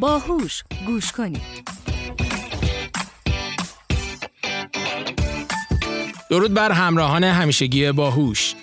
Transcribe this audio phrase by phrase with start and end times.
[0.00, 1.42] باهوش گوش کنید.
[6.30, 8.54] درود بر همراهان همیشگی باهوش.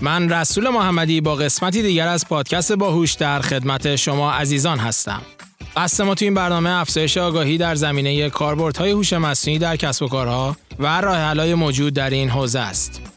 [0.00, 5.22] من رسول محمدی با قسمتی دیگر از پادکست باهوش در خدمت شما عزیزان هستم.
[5.76, 10.08] قصد ما تو این برنامه افزایش آگاهی در زمینه کاربردهای هوش مصنوعی در کسب و
[10.08, 13.13] کارها و راه موجود در این حوزه است.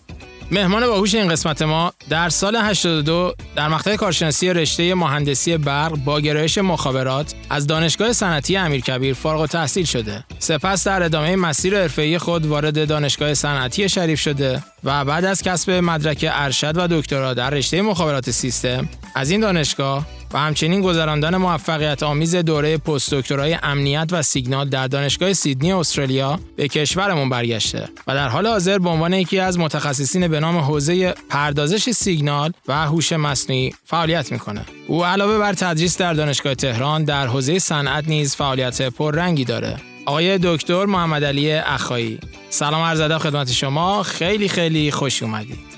[0.51, 6.19] مهمان باهوش این قسمت ما در سال 82 در مقطع کارشناسی رشته مهندسی برق با
[6.19, 10.23] گرایش مخابرات از دانشگاه صنعتی امیرکبیر فارغ التحصیل شده.
[10.39, 15.71] سپس در ادامه مسیر حرفه‌ای خود وارد دانشگاه صنعتی شریف شده و بعد از کسب
[15.71, 22.03] مدرک ارشد و دکترا در رشته مخابرات سیستم از این دانشگاه و همچنین گذراندن موفقیت
[22.03, 28.15] آمیز دوره پست دکترای امنیت و سیگنال در دانشگاه سیدنی استرالیا به کشورمون برگشته و
[28.15, 33.13] در حال حاضر به عنوان یکی از متخصصین به نام حوزه پردازش سیگنال و هوش
[33.13, 34.61] مصنوعی فعالیت می‌کنه.
[34.87, 39.77] او علاوه بر تدریس در دانشگاه تهران در حوزه صنعت نیز فعالیت پررنگی داره.
[40.07, 45.76] آقای دکتر محمد علی اخایی سلام عرض خدمت شما خیلی خیلی خوش اومدید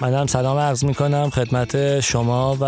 [0.00, 2.64] منم سلام عرض می کنم خدمت شما و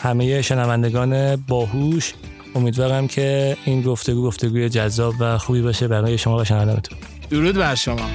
[0.00, 2.14] همه شنوندگان باهوش.
[2.54, 6.98] امیدوارم که این گفتگو گفتگوی جذاب و خوبی باشه برای شما و شنوندگانتون.
[7.30, 8.06] درود بر شما.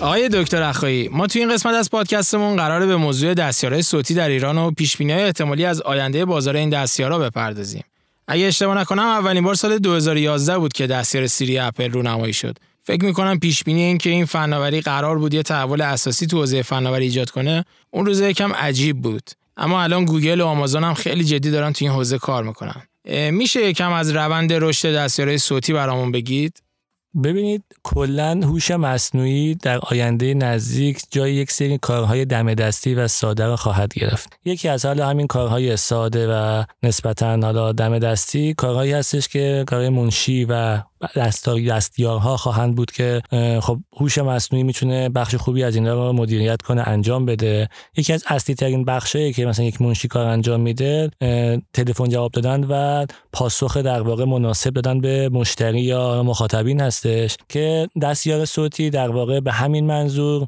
[0.00, 4.28] آقای دکتر اخایی ما توی این قسمت از پادکستمون قراره به موضوع دستیارهای صوتی در
[4.28, 7.82] ایران و پیش های احتمالی از آینده بازار این دستیارها بپردازیم.
[8.30, 12.58] اگه اشتباه نکنم اولین بار سال 2011 بود که دستیار سیری اپل رونمایی شد.
[12.82, 16.62] فکر می‌کنم پیش بینی این که این فناوری قرار بود یه تحول اساسی تو حوزه
[16.62, 19.30] فناوری ایجاد کنه اون روز یکم عجیب بود.
[19.56, 22.82] اما الان گوگل و آمازون هم خیلی جدی دارن تو این حوزه کار می‌کنن.
[23.30, 26.62] میشه یکم از روند رشد دستیارهای صوتی برامون بگید؟
[27.24, 33.46] ببینید کلا هوش مصنوعی در آینده نزدیک جای یک سری کارهای دم دستی و ساده
[33.46, 34.38] را خواهد گرفت.
[34.44, 39.88] یکی از حالا همین کارهای ساده و نسبتا حالا دم دستی کارهایی هستش که کارهای
[39.88, 40.78] منشی و
[41.16, 43.22] دستار دستیارها خواهند بود که
[43.62, 47.68] خب هوش مصنوعی می‌تونه بخش خوبی از اینا رو مدیریت کنه انجام بده.
[47.96, 51.10] یکی از اصلی ترین بخشه که مثلا یک منشی کار انجام میده
[51.72, 57.88] تلفن جواب دادن و پاسخ در واقع مناسب دادن به مشتری یا مخاطبین هستش که
[58.02, 60.46] دستیار صوتی در واقع به همین منظور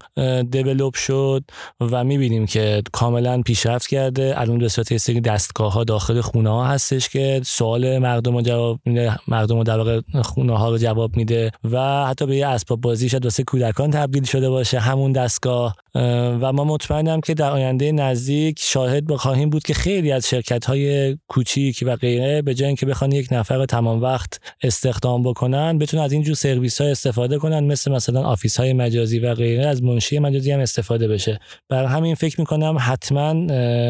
[0.51, 1.45] دیولپ شد
[1.81, 4.35] و می‌بینیم که کاملا پیشرفت کرده.
[4.37, 8.81] الان به صورت سری دستگاه ها داخل خونه ها هستش که سوال مردم رو جواب
[8.85, 12.81] میده مردم رو در واقع خونه ها رو جواب میده و حتی به یه اسباب
[12.81, 14.79] بازی شاید واسه کودکان تبدیل شده باشه.
[14.79, 20.29] همون دستگاه و ما مطمئنم که در آینده نزدیک شاهد بخواهیم بود که خیلی از
[20.29, 25.79] شرکت های کوچیک و غیره به جای اینکه بخوان یک نفر تمام وقت استخدام بکنن
[25.79, 29.83] بتونن از اینجور سرویس های استفاده کنن مثل مثلا office های مجازی و غیره از
[29.83, 31.41] منشی مجازی هم استفاده بشه.
[31.69, 33.47] بر همین فکر می‌کنم حتما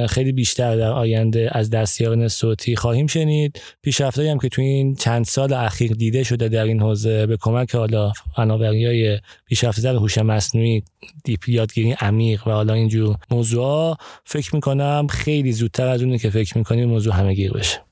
[0.06, 3.60] خیلی بیشتر در آینده از دستیاران صوتی خواهیم شنید.
[3.83, 7.75] پیشرفتایی هم که تو این چند سال اخیر دیده شده در این حوزه به کمک
[7.75, 10.83] حالا فناوری های پیشرفته هوش مصنوعی
[11.25, 16.59] deep یادگیری عمیق و حالا اینجور موضوع فکر می‌کنم خیلی زودتر از اونی که فکر
[16.59, 17.83] می‌کنیم موضوع همه گیر بشه.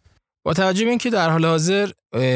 [0.44, 1.90] با توجه به اینکه در حال حاضر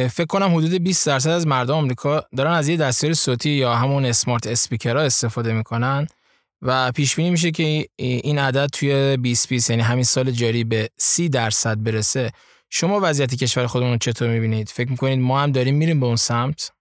[0.09, 4.05] فکر کنم حدود 20 درصد از مردم آمریکا دارن از یه دستیار صوتی یا همون
[4.05, 6.07] اسمارت اسپیکرها استفاده می‌کنن
[6.63, 11.29] و پیش بینی میشه که این عدد توی 2020 یعنی همین سال جاری به 30
[11.29, 12.31] درصد برسه.
[12.71, 16.17] شما وضعیت کشور خودمون رو چطور می‌بینید؟ فکر می‌کنید ما هم داریم میریم به اون
[16.17, 16.73] سمت؟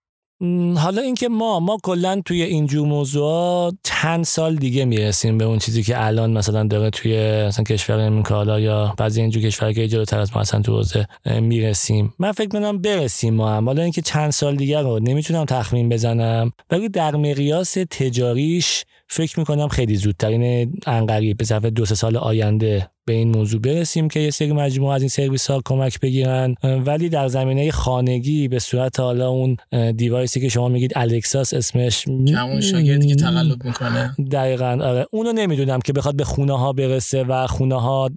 [0.78, 5.84] حالا اینکه ما ما کلا توی اینجور موضوعات چند سال دیگه می‌رسیم به اون چیزی
[5.84, 10.36] که الان مثلا داره توی مثلا کشور امریکا یا بعضی اینجور کشور که جلوتر از
[10.36, 12.14] ما اصلا تو حوزه می‌رسیم.
[12.20, 13.66] من فکر می‌کنم برسیم ما هم.
[13.66, 19.68] حالا اینکه چند سال دیگه رو نمی‌تونم تخمین بزنم ولی در مقیاس تجاریش فکر می‌کنم
[19.68, 20.28] خیلی زودتر.
[20.28, 24.52] این انقریب به ظرف دو سه سال آینده به این موضوع برسیم که یه سری
[24.52, 26.56] مجموعه از این سرویس ها کمک بگیرن.
[26.64, 29.58] ولی در زمینه خانگی به صورت حالا اون
[29.92, 34.16] دیوایسی که شما میگید الکساس اسمش همون شاگردی که تقلب می‌کنه.
[34.32, 35.06] دقیقا آره.
[35.12, 38.10] اونو نمی‌دونم که بخواد به خونه ها برسه و خونه ها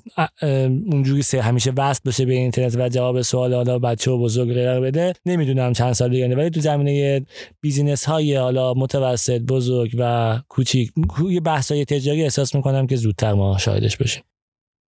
[0.92, 4.80] اونجوری سه همیشه وصل بشه به اینترنت و جواب سوال حالا بچه و بزرگ رو
[4.80, 5.12] بده.
[5.26, 7.26] نمی‌دونم چند سال دیگه ولی تو زمینه
[7.60, 10.92] business های حالا متوسط بزرگ و کوچیک
[11.30, 14.22] یه بحث های تجاری احساس می‌کنم که زودتر ما شاهدش باشیم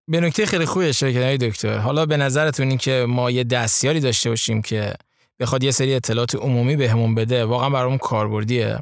[0.09, 1.79] به نکته خیلی خوبی اشاره کردید دکتر.
[1.79, 4.95] حالا به نظرتون این که ما یه دستیاری داشته باشیم که
[5.41, 8.79] بخواد یه سری اطلاعات عمومی بهمون به بده واقعا برامون کاربردیه.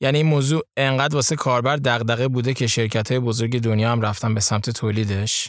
[0.00, 4.34] یعنی این موضوع انقدر واسه کاربر دغدغه بوده که شرکت های بزرگ دنیا هم رفتن
[4.34, 5.48] به سمت تولیدش.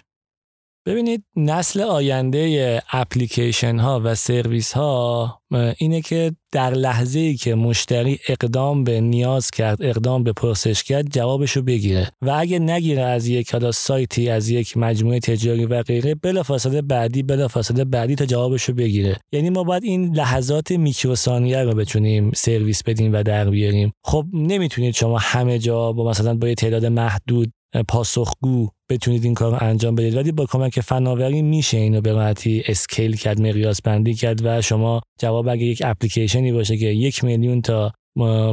[0.85, 5.41] ببینید نسل آینده اپلیکیشن ها و سرویس ها
[5.77, 11.09] اینه که در لحظه ای که مشتری اقدام به نیاز کرد اقدام به پرسش کرد
[11.09, 12.11] جوابشو بگیره.
[12.21, 17.23] و اگه نگیره از یک حالا سایتی از یک مجموعه تجاری و غیره بلافاصله بعدی
[17.23, 19.17] بلافاصله بعدی تا جوابشو بگیره.
[19.31, 23.91] یعنی ما باید این لحظات میکروثانیه رو بتونیم سرویس بدیم و در بیاریم.
[24.03, 27.51] خب نمی‌تونید شما همه جا با مثلا با یه تعداد محدود
[27.87, 30.15] پاسخگو بتونید این کار رو انجام بدید.
[30.15, 35.01] ولی با کمک فناوری میشه اینو به راحتی اسکیل کرد مقیاس بندی کرد و شما
[35.19, 37.93] جواب اگه یک اپلیکیشنی باشه که یک میلیون تا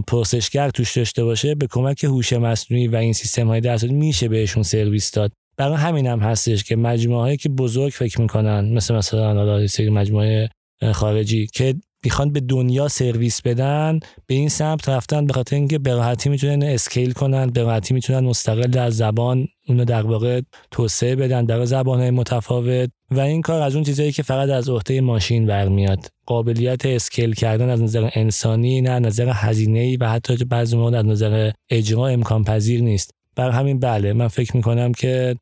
[0.07, 4.63] پرسشگر توش داشته باشه به کمک هوش مصنوعی و این سیستم های درصد میشه بهشون
[4.63, 5.33] سرویس داد.
[5.57, 10.49] برای همین هم هستش که مجموعه هایی که بزرگ فکر می‌کنن مثل مثلا سری مجموعه
[10.93, 11.75] خارجی که
[12.05, 16.63] می‌خوان به دنیا سرویس بدن به این سمت رفتن به خاطر اینکه به راحتی می‌تونن
[16.63, 20.41] scale کنن به راحتی می‌تونن مستقل از زبان اونو در واقع
[20.71, 22.91] توسعه بدن در زبان متفاوت.
[23.11, 26.07] و این کار از اون چیزایی که فقط از عهده ماشین برمیاد.
[26.27, 31.05] قابلیت scale کردن از نظر انسانی نه از نظر هزینه و حتی بعضی موقع از
[31.05, 33.11] نظر اجرا امکان پذیر نیست.
[33.37, 35.37] بر همین بله من فکر می‌کنم که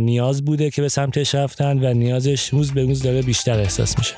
[0.00, 4.14] نیاز بوده که به سمتش رفتن و نیازش روز به روز داره بیشتر احساس میشه.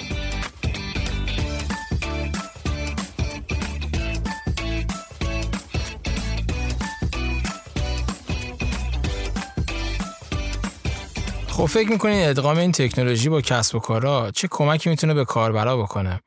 [11.63, 15.77] خب فکر می‌کنین ادغام این تکنولوژی با کسب و کارا چه کمکی می‌تونه به کاربرا
[15.77, 16.21] بکنه؟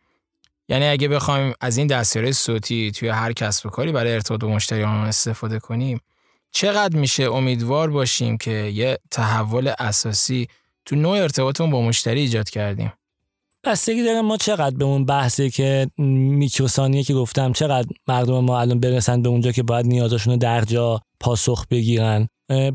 [0.69, 4.47] یعنی اگه بخوایم از این دستیاره صوتی توی هر کسب و کاری برای ارتباط با
[4.47, 5.99] مشتریان استفاده کنیم
[6.51, 10.47] چقدر میشه امیدوار باشیم که یه تحول اساسی
[10.85, 12.93] تو نوع ارتباطمون با مشتری ایجاد کردیم؟
[13.63, 18.79] بستگی داره ما چقدر به اون بحثی که میکروثانیه که گفتم چقدر مردم ما الان
[18.79, 22.27] برسن به اونجا که باید نیازشون رو در جا پاسخ بگیرن.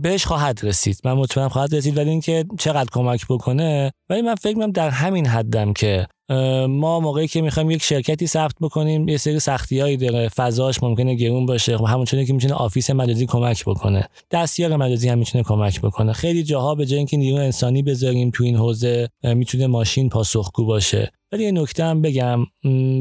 [0.02, 1.00] بهش خواهد رسید.
[1.05, 3.93] من مطمئنم خواهد رسید ولی اینکه چقدر کمک بکنه.
[4.11, 6.06] ولی من فکر می‌کنم در همین حدم که
[6.69, 10.28] ما موقعی که می‌خوایم یک شرکتی ثبت بکنیم یه سری سختیایی داره.
[10.28, 11.76] فضاش ممکنه گرون باشه.
[11.76, 14.08] خب همونطوری که می‌تونه office مجازی کمک بکنه.
[14.31, 16.12] دستیار مجازی هم می‌تونه کمک بکنه.
[16.12, 21.12] خیلی جاها به جای اینکه نیرو انسانی بذاریم تو این حوزه می‌تونه ماشین پاسخگو باشه.
[21.32, 22.47] ولی یه نکته هم بگم.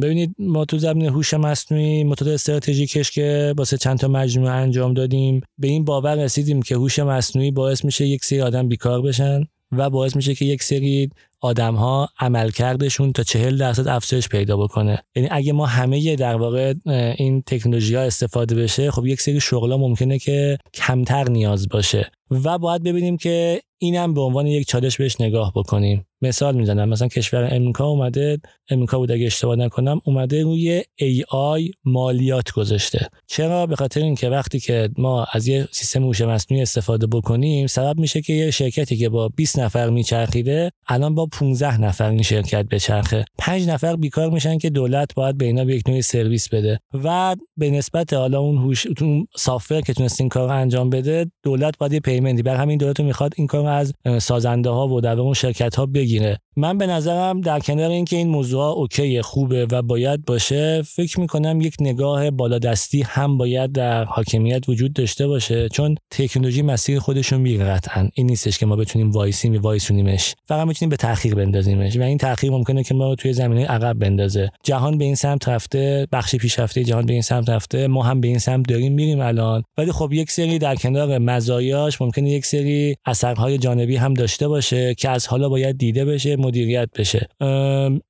[0.01, 5.41] ببینید ما تو زمین هوش مصنوعی متد استراتژیکش که واسه چند تا مجموعه انجام دادیم
[5.57, 9.89] به این باور رسیدیم که هوش مصنوعی باعث میشه یک سری آدم بیکار بشن و
[9.89, 11.09] باعث میشه که یک سری
[11.41, 15.03] آدم ها عملکردشون تا چهل درصد افزایش پیدا بکنه.
[15.15, 16.73] یعنی اگه ما همه در واقع
[17.17, 22.11] این تکنولوژی ها استفاده بشه خب یک سری شغلا ممکنه که کمتر نیاز باشه.
[22.31, 26.05] و باید ببینیم که اینم به عنوان یک چالش بهش نگاه بکنیم.
[26.21, 28.37] مثال می‌زنم مثلا کشور امریکا اومده
[28.69, 33.09] امریکا بود اگه اشتباه نکنم اومده روی AI مالیات گذاشته.
[33.27, 37.99] چرا؟ به خاطر اینکه وقتی که ما از یه سیستم هوش مصنوعی استفاده بکنیم سبب
[37.99, 42.65] میشه که یه شرکتی که با 20 نفر میچرخیده الان با 15 نفر این شرکت
[42.65, 43.25] بچرخه.
[43.37, 46.79] 5 نفر بیکار میشن که دولت باید به اینا به یک نوعی سرویس بده.
[47.03, 51.77] و به نسبت حالا اون هوش اون سافر که تونست این کار انجام بده دولت
[51.77, 55.33] باید یه پیمنتی بر همین دولت می‌خواد این کار از سازنده ها و در اون
[55.33, 56.37] شرکت ها بگیره.
[56.55, 61.61] من به نظرم در کنار اینکه این موضوع اوکی خوبه و باید باشه فکر می‌کنم
[61.61, 65.69] یک نگاه بالادستی هم باید در حاکمیت وجود داشته باشه.
[65.69, 68.09] چون تکنولوژی مسیر خودشون میره قطعا.
[68.13, 70.35] این نیستش که ما بتونیم وایسیم وایسونیمش.
[70.47, 71.97] فقط می‌تونیم به تاخیر بندازیمش.
[71.97, 74.49] و این تاخیر ممکنه که ما توی زمینه عقب بندازه.
[74.63, 78.27] جهان به این سمت رفته بخش پیشرفته جهان به این سمت رفته ما هم به
[78.27, 79.63] این سمت داریم میریم الان.
[79.77, 84.95] ولی خب یک سری در کنار مزایاش ممکنه یک سری اثرهای جانبی هم داشته باشه
[84.95, 87.27] که از حالا باید دیده بشه مدیریت بشه.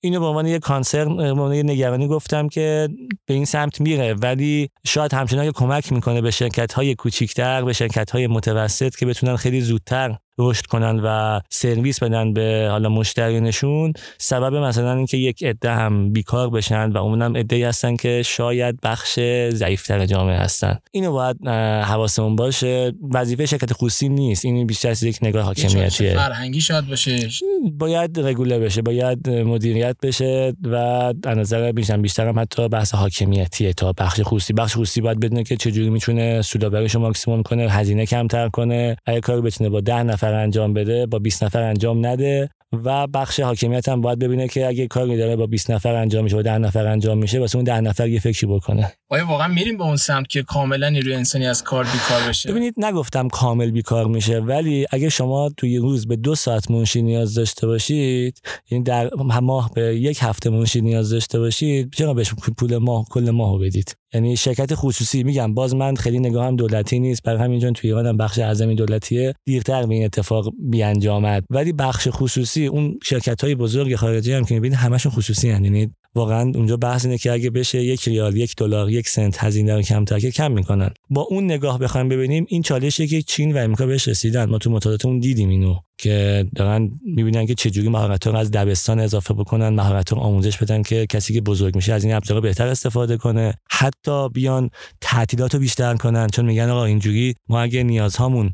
[0.01, 2.89] اینو به عنوان یک concern به عنوان نگرانی گفتم که
[3.25, 4.13] به این سمت میره.
[4.13, 9.35] ولی شاید همچنان کمک می‌کنه به شرکت های کوچیکتر به شرکت های متوسط که بتونن
[9.35, 15.71] خیلی زودتر رشد کنن و سرویس بدن به حالا مشترینشون سبب مثلا اینکه یک عده
[15.71, 19.19] هم بیکار بشن و عموما عده هستن که شاید بخش
[19.49, 20.79] ضعیفتر جامعه هستن.
[20.91, 21.47] اینو باید
[21.83, 22.93] حواسمون باشه.
[23.13, 24.45] وظیفه شرکت خصوصی نیست.
[24.45, 26.13] این بیشتر از یک نگاه حاکمیتیه.
[26.13, 27.29] فرهنگی شاید باشه.
[27.71, 33.73] باید رگوله بشه باید مدیریت بشه و از نظر بیشتر بیشتر هم حتی بحث حاکمیتیه
[33.73, 34.53] تا بخش خصوصی.
[34.53, 39.41] بخش خصوصی باید بدونه که چجوری می‌تونه سودآوریش ماکسیمم کنه هزینه کمتر کنه اگه کار
[39.41, 44.01] بتونه با 10 نفر انجام بده با 20 نفر انجام نده و بخش حاکمیت هم
[44.01, 47.17] باید ببینه که اگه کاری داره با 20 نفر انجام میشه با 10 نفر انجام
[47.17, 48.93] میشه واسه اون 10 نفر یه فکری بکنه.
[49.09, 52.73] آیا واقعا میریم به اون سمت که کاملا نیروی انسانی از کار بیکار بشه؟ ببینید
[52.77, 57.67] نگفتم کامل بیکار میشه ولی اگه شما توی روز به دو ساعت منشی نیاز داشته
[57.67, 59.09] باشید یعنی در
[59.41, 63.95] ماه به یک هفته منشی نیاز داشته باشید چرا بهش پول ماه کل ماهو بدید؟
[64.13, 68.17] یعنی شرکت خصوصی میگم باز من خیلی نگاهم دولتی نیست برای همین توی ایران هم
[68.17, 69.33] بخش اعظمی دولتیه.
[69.45, 71.43] دیرتر به این اتفاق بیانجامد.
[71.49, 76.51] ولی بخش خصوصی اون شرکت های بزرگ خارجی هم که می‌بینید همشون خصوصی یعنی واقعا
[76.55, 80.19] اونجا بحث اینه که اگه بشه یک ریال یک دلار یک سنت هزینه رو کمتر
[80.19, 80.89] که کم می‌کنن.
[81.09, 84.71] با اون نگاه بخوایم ببینیم این چالشی که چین و امریکا بهش رسیدن ما تو
[84.71, 85.75] مطالعاتمون دیدیم اینو.
[85.99, 90.83] که دارن می‌بینن که چجوری مهارت رو از دبستان اضافه بکنن مهارت رو آموزش بدن
[90.83, 93.53] که کسی که بزرگ میشه از این ابزار بهتر استفاده کنه.
[93.71, 94.69] حتی بیان
[95.01, 98.51] تعطیلات رو بیشتر کنن چون میگن آقا اینجوری ما اگه نیازهامون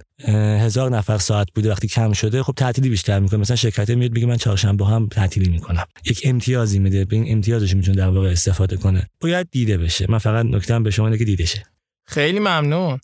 [0.59, 4.25] هزار نفر ساعت بوده وقتی کم شده خب تعطیلی بیشتر می‌کنه مثلا شرکت میاد بگه
[4.25, 5.85] من چهارشنبه هم تعطیلی می‌کنم.
[6.05, 7.05] یک امتیازی میده.
[7.05, 9.07] به این امتیازش می‌تونه در واقع استفاده کنه.
[9.21, 10.05] باید دیده بشه.
[10.09, 11.63] من فقط نکتم به شما که دیده شه.
[12.07, 12.99] خیلی ممنون.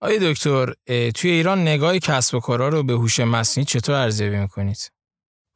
[0.00, 0.72] آقای دکتر
[1.14, 4.90] توی ایران نگاه کسب و کارا رو به هوش مصنوعی چطور ارزیابی می‌کنید؟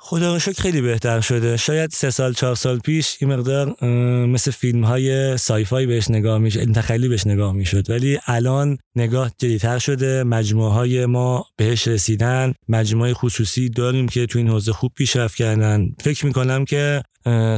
[0.02, 1.56] خدا رو شکر خیلی بهتر شده.
[1.56, 3.85] شاید سه سال چهار سال پیش این مقدار
[4.26, 7.90] مثل فیلم های سایفای بهش نگاه میشه تخیلی بهش نگاه می‌شد.
[7.90, 10.23] ولی الان نگاه جدیتر شده.
[10.23, 12.54] مجموعه های ما بهش رسیدن.
[12.68, 15.87] مجموعه خصوصی داریم که تو این حوزه خوب پیشرفت کردن.
[16.00, 17.02] فکر می‌کنم که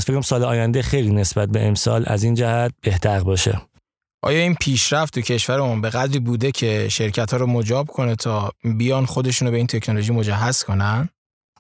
[0.00, 3.60] فکرم سال آینده خیلی نسبت به امسال از این جهت بهتر باشه.
[4.24, 8.52] آیا این پیشرفت تو کشورمون به قدری بوده که شرکت ها رو مجاب کنه تا
[8.78, 11.08] بیان خودشون رو به این تکنولوژی مجهز کنن؟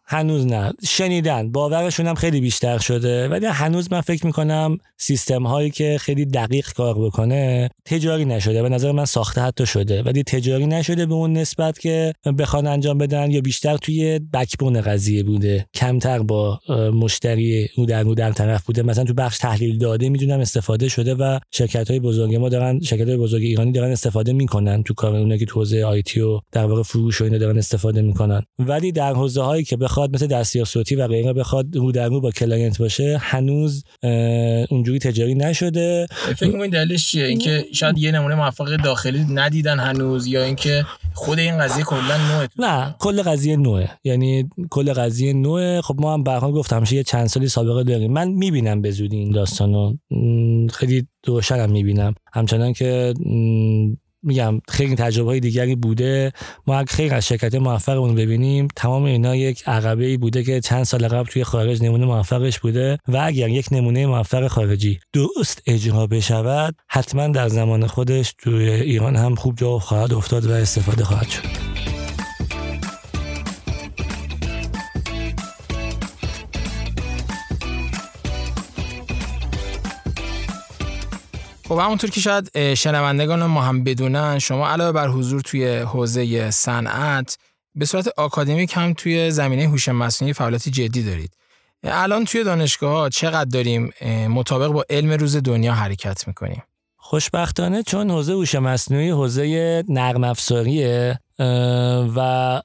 [0.04, 0.72] هنوز نه.
[0.88, 1.52] شنیدن.
[1.52, 3.28] باورشون هم خیلی بیشتر شده.
[3.28, 8.62] ولی هنوز من فکر می‌کنم سیستم هایی که خیلی دقیق کار بکنه تجاری نشده.
[8.62, 10.02] به نظر من ساخته حتی شده.
[10.02, 15.22] ولی تجاری نشده به اون نسبت که بخوان انجام بدن یا بیشتر توی backbone قضیه
[15.22, 15.66] بوده.
[15.74, 16.60] کمتر با
[16.94, 18.82] مشتری او در او در طرف بوده.
[18.82, 23.08] مثلا تو بخش تحلیل داده می‌دونم استفاده شده و شرکت های بزرگ ما دارن شرکت
[23.08, 25.16] های بزرگ ایرانی دارن استفاده می‌کنن تو کار.
[25.16, 28.42] اونایی که تو حوزه IT و در واقع فروش و اینا دارن استفاده می‌کنن.
[28.58, 32.20] ولی در حوزه هایی که بخواد مثل دستیار صوتی و غیره بخواد رو در رو
[32.20, 33.84] با client باشه هنوز
[34.70, 36.06] اونجوری تجاری نشده.
[36.36, 40.84] فکر می‌کنید دلیلش چیه؟ اینکه شاید یه نمونه موفق داخلی ندیدن هنوز یا اینکه
[41.14, 43.90] خود این قضیه کلا نوعه نه کل قضیه نوعه.
[44.04, 45.80] یعنی کل قضیه نوعه.
[45.80, 48.12] خب ما هم به گفتم همیشه یه چند سالی سابقه داریم.
[48.12, 49.96] من می‌بینم به زودی این داستانو.
[50.70, 52.14] خیلی روشنم می‌بینم.
[52.32, 53.14] همچنان که
[54.22, 56.32] میگم خیلی تجربه های دیگری بوده.
[56.66, 61.08] ما خیلی از شرکت موفقمون ببینیم تمام اینا یک عقبه ای بوده که چند سال
[61.08, 66.74] قبل توی خارج نمونه موفقش بوده و اگر یک نمونه موفق خارجی درست اجرا بشود
[66.88, 71.71] حتما در زمان خودش توی ایران هم خوب جا خواهد افتاد و استفاده خواهد شد.
[81.68, 87.38] خب همونطور که شاید شنوندگان ما هم بدونن شما علاوه بر حضور توی حوزه صنعت
[87.74, 91.34] به صورت آکادمیک هم توی زمینه هوش مصنوعی فعالیت جدی دارید.
[91.84, 93.90] الان توی دانشگاه ها چقدر داریم
[94.28, 96.62] مطابق با علم روز دنیا حرکت می‌کنیم؟
[96.96, 101.18] خوشبختانه چون حوزه هوش مصنوعی حوزه نرم افزاریه
[102.16, 102.60] و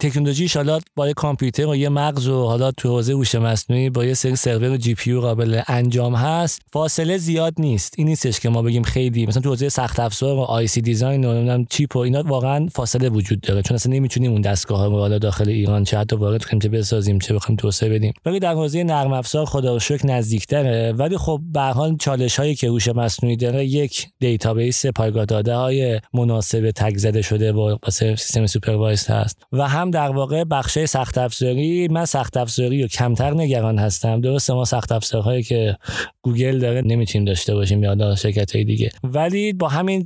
[0.00, 4.04] تکنولوژی حالا با یه کامپیوتر و یه مغز و حالا تو حوزه هوش مصنوعی با
[4.04, 6.62] یه سری سرور و GPU قابل انجام هست.
[6.72, 7.94] فاصله زیاد نیست.
[7.98, 11.32] این نیستش که ما بگیم خیلی مثلا تو حوزه سخت افزار و IC design و
[11.32, 13.62] نمی‌دونم chip و اینا واقعا فاصله وجود داره.
[13.62, 17.18] چون اصلا نمی‌تونیم اون دستگاه رو حالا داخل ایران چه حتی وارد کنیم چه بسازیم
[17.18, 18.12] چه بخوایم توسعه بدیم.
[18.26, 20.92] ولی در حوزه نرم افزار خدا رو شکر نزدیکتره.
[20.92, 26.00] ولی خب به حال چالش هایی که هوش مصنوعی داره یک database پایگاه داده های
[26.14, 29.46] مناسب tag زده شده و سیستم supervise هست.
[29.58, 34.20] و هم در واقع بخشه سخت افزاری من سخت افزاری و کمتر نگران هستم.
[34.20, 35.76] درسته ما سخت افزارهایی که
[36.22, 38.90] گوگل داره نمی‌تونیم داشته باشیم یا شرکت های دیگه.
[39.04, 40.04] ولی با همین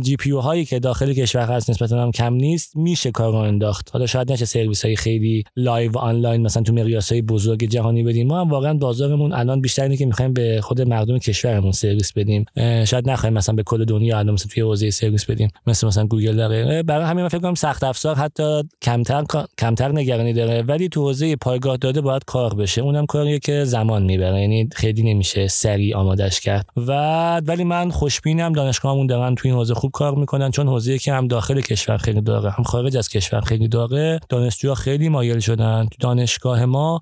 [0.00, 3.90] GPU هایی که داخل کشور هست نسبتا هم کم نیست میشه کار رو انداخت.
[3.92, 8.26] حالا شاید نشه سرویس های خیلی live آنلاین مثلا تو مقیاس های بزرگ جهانی بدیم.
[8.26, 12.44] ما هم واقعا بازارمون الان بیشتر اینه که می‌خوایم به خود مردم کشورمون سرویس بدیم.
[12.84, 15.48] شاید نخوایم مثلا به کل دنیا الان مثلا توی حوزه سرویس بدیم.
[15.66, 16.82] مثل مثلا گوگل داره.
[16.82, 19.24] برای همین من فکر کنم سخت افزار حتی کمتر
[19.58, 20.62] کمتر نگرانی داره.
[20.62, 22.80] ولی تو حوزه پایگاه داده باید کار بشه.
[22.80, 24.40] اونم کاریه که زمان می‌بره.
[24.40, 26.66] یعنی خیلی نمیشه سریع آمادش کرد.
[26.76, 26.92] و
[27.40, 28.52] ولی من خوشبینم.
[28.52, 30.50] دانشگاهمون دارن تو این حوزه خوب کار می‌کنن.
[30.50, 34.74] چون حوزه که هم داخل کشور خیلی داره هم خارج از کشور خیلی داره دانشجوها
[34.74, 35.86] خیلی مایل شدن.
[35.90, 37.00] تو دانشگاه ما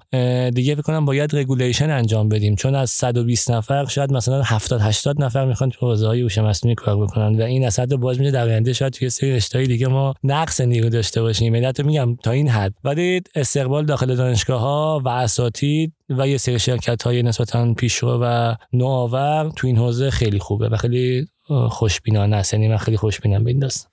[0.55, 2.55] دیگه فکر کنم باید regulation انجام بدیم.
[2.55, 6.39] چون از 120 نفر شاید مثلا 70 80 نفر می‌خوان تو حوزه های هوش
[6.77, 7.41] کار بکنن.
[7.41, 10.89] و این اصلا باز میشه در آینده شاید توی سری رشته‌های دیگه ما نقص نیرو
[10.89, 11.55] داشته باشیم.
[11.55, 12.75] یعنی میگم تا این حد.
[12.85, 18.55] ولی استقبال داخل دانشگاه ها و اساتید و یه سری شرکت های نسبتا پیشرو و
[18.73, 21.29] نوآور تو این حوزه خیلی خوبه و خیلی
[21.69, 22.55] خوشبینانه است.
[22.55, 23.93] یعنی من خیلی خوشبینم به این داستان.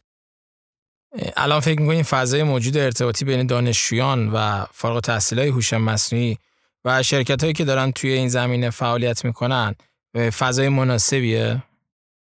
[1.37, 6.37] الان فکر می‌کنید فضای موجود ارتباطی بین دانشجویان و فارغ التحصیلای هوش مصنوعی
[6.85, 9.75] و شرکت هایی که دارن توی این زمینه فعالیت می‌کنن
[10.37, 11.63] فضای مناسبیه؟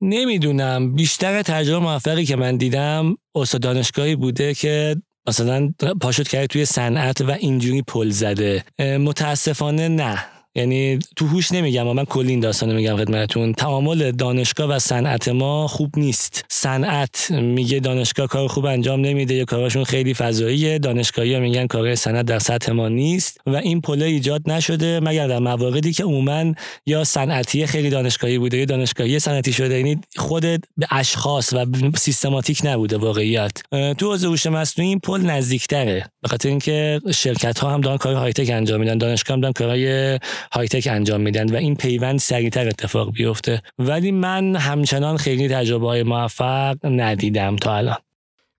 [0.03, 0.95] نمی‌دونم.
[0.95, 4.97] بیشتر تجربه موفقی که من دیدم استاد دانشگاهی بوده که
[5.29, 8.65] مثلا پاشوت کرده توی صنعت و اینجوری پل زده.
[8.79, 10.25] متاسفانه نه.
[10.55, 13.53] یعنی تو هوش نمیگم من کلی این داستانو میگم خدمتتون.
[13.53, 16.45] تعامل دانشگاه و صنعت ما خوب نیست.
[16.51, 20.79] صنعت میگه دانشگاه کار خوب انجام نمیده یا کارشون خیلی فضاییه.
[20.79, 25.39] دانشگاهی میگن کار صنعت در سطح ما نیست و این پله ایجاد نشده مگر در
[25.39, 26.55] مواردی که عموما
[26.87, 29.77] یا صنعتی خیلی دانشگاهی بوده یا دانشگاهی صنعتی شده.
[29.77, 33.53] یعنی خودت به اشخاص و سیستماتیک نبوده واقعیت.
[33.99, 36.11] تو حوزه هوش مصنوعی این پل نزدیکتره.
[36.23, 38.99] به خاطر اینکه شرکت ها هم دارن کار های تک انجام میدن.
[38.99, 40.19] دانشگاه هم دارن کارهای
[40.53, 43.63] های تک انجام میدن و این پیوند سریعتر اتفاق بیفته.
[43.79, 47.97] ولی من همچنان خیلی تجربه های موفق ندیدم تا الان.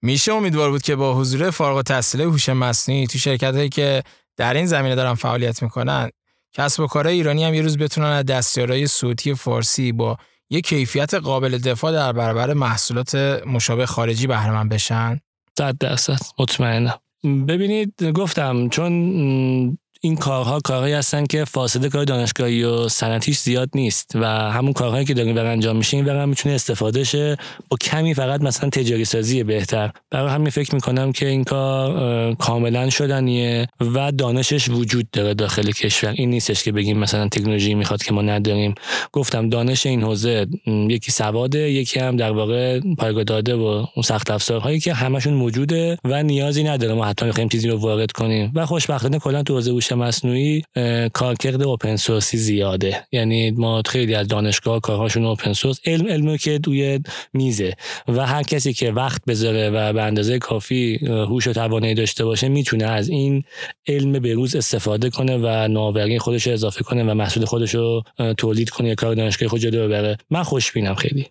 [0.01, 4.03] میشه امیدوار بود که با حضور فارغ التحصیل هوش مصنوعی تو شرکت هایی که
[4.38, 6.09] در این زمینه دارن فعالیت می‌کنن
[6.53, 10.17] کسب و کارهای ایرانی هم یه روز بتونن از دستیارهای صوتی فارسی با
[10.50, 15.19] یه کیفیت قابل دفاع در برابر محصولات مشابه خارجی بهره بشن؟
[15.57, 16.19] صد درصد.
[16.39, 17.00] مطمئنم.
[17.24, 24.11] ببینید گفتم چون این کارها کارهایی هستن که فاصله کار دانشگاهی و سنتیش زیاد نیست
[24.15, 27.37] و همون کارهایی که داریم بر انجام میشه این برام می‌تونه استفاده شه
[27.69, 29.91] با کمی فقط مثلا تجاری سازی بهتر.
[30.11, 36.13] برای همین فکر می‌کنم که این کار کاملا شدنیه و دانشش وجود داره داخل کشور.
[36.17, 38.75] این نیستش که بگیم مثلا تکنولوژی می‌خواد که ما نداریم.
[39.11, 44.31] گفتم دانش این حوزه یکی سواده یکی هم در واقع پایگاه داده و اون سخت
[44.31, 48.51] افزارهایی که همشون موجوده و نیازی نداره ما حتی بخوایم چیزی رو وارد کنیم.
[48.55, 50.63] و خوشبختانه کلا تو حوزه مصنوعی
[51.13, 53.08] کارکرد اوپن سورسی زیاده.
[53.12, 57.00] یعنی ما خیلی از دانشگاه کارهاشون اوپن سورس علم علمی که توی
[57.34, 57.74] میزه.
[58.08, 62.50] و هر کسی که وقت بذاره و به اندازه کافی هوش و توانایی داشته باشه
[62.50, 63.43] می‌تونه از این
[63.88, 68.03] علم به روز استفاده کنه و نوآوری خودش رو اضافه کنه و محصول خودش رو
[68.38, 70.17] تولید کنه یا کار دانشگاه خود جلو ببره.
[70.29, 71.27] من خوشبینم خیلی.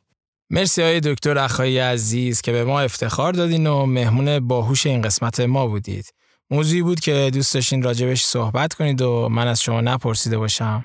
[0.50, 5.40] مرسی های دکتر اخایی عزیز که به ما افتخار دادین و مهمون باهوش این قسمت
[5.40, 6.04] ما بودید.
[6.50, 10.84] موضوعی بود که دوست داشتین راجبش صحبت کنید و من از شما نپرسیده باشم.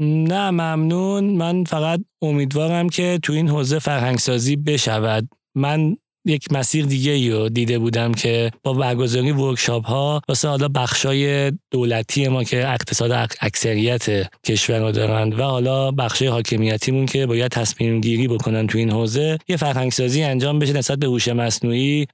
[0.00, 1.24] نه ممنون.
[1.24, 5.28] من فقط امیدوارم که تو این حوزه فرهنگسازی بشود.
[5.54, 11.52] من یک مسیر دیگه رو دیده بودم که با برگزاری ورکشاپ ها واسه حالا بخشای
[11.70, 18.00] دولتی ما که اقتصاد اکثریت کشور رو دارند و حالا بخشای حاکمیتیمون که باید تصمیم
[18.00, 22.06] گیری بکنن تو این حوزه یه فرهنگسازی انجام بشه نسبت به هوش مصنوعی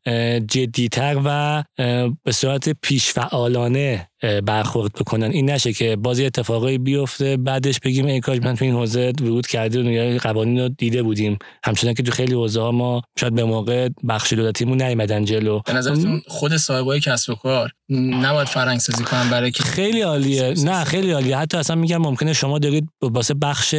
[0.48, 1.64] جدیتر و
[2.24, 4.08] به صورت پیشفعالانه
[4.44, 5.30] برخورد بکنن.
[5.30, 9.46] این نشه که بازی اتفاقایی بیفته بعدش بگیم ای کاش من تو این حوزه ورود
[9.46, 11.38] کردیم یا قوانین رو دیده بودیم.
[11.64, 15.60] همچنان که تو خیلی حوزه ها ما شاید به موقع بخش دولتیمون نیومدن جلو.
[15.66, 17.70] به نظرتون خود صاحبای کسب و کار
[18.22, 20.54] نباید فرهنگ سازی کنن برای که خیلی عالیه.
[20.64, 21.36] نه خیلی عالیه.
[21.36, 23.74] حتی اصلا میگم ممکنه شما دارید واسه بخش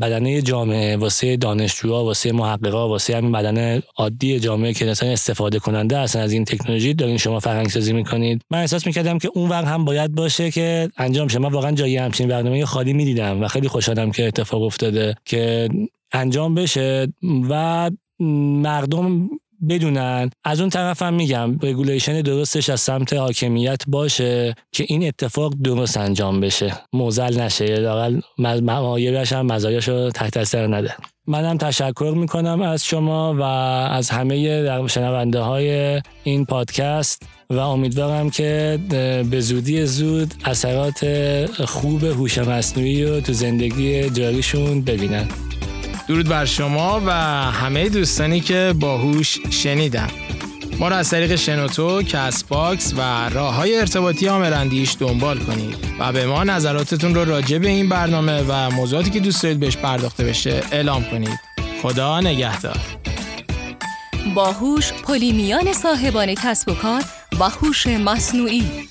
[0.00, 5.98] بدنه جامعه واسه دانشجوها واسه محققا واسه همین بدنه عادی جامعه که مثلا استفاده کننده
[5.98, 8.42] اصلا از این تکنولوژی دارین شما فرهنگ سازی می‌کنید.
[8.50, 11.38] من احساس می‌کردم که اون ور باید باشه که انجام شه.
[11.38, 15.68] من واقعا جایی همچین برنامه خالی می‌دیدم و خیلی خوشحالم که اتفاق افتاده که
[16.12, 17.12] انجام بشه
[17.50, 17.90] و
[18.62, 19.28] مردم
[19.68, 20.30] بدونن.
[20.44, 25.96] از اون طرف هم میگم رگولیشن درستش از سمت حاکمیت باشه که این اتفاق درست
[25.96, 26.72] انجام بشه.
[26.92, 27.66] موزل نشه.
[27.66, 30.94] لاقل معایبش هم مزایاشو تحت اثر نده.
[31.26, 37.22] منم تشکر می‌کنم از شما و از همه شنونده های این پادکست.
[37.54, 38.78] و امیدوارم که
[39.30, 41.00] به زودی زود اثرات
[41.64, 45.28] خوب هوش مصنوعی رو تو زندگی جاریشون ببینن.
[46.08, 47.12] درود بر شما و
[47.50, 50.08] همه دوستانی که باهوش شنیدن.
[50.78, 56.26] ما را از طریق شنوتو، Castbox و راه های ارتباطی آمرندیش دنبال کنید و به
[56.26, 60.62] ما نظراتتون رو راجع به این برنامه و موضوعاتی که دوست دارید بهش پرداخته بشه
[60.72, 61.38] اعلام کنید.
[61.82, 62.80] خدا نگهدار.
[64.34, 67.02] باهوش پلی میان صاحبان کسب و کار
[67.40, 68.88] و هوش مصنوعی